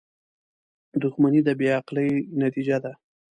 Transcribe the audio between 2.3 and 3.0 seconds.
نتیجه ده.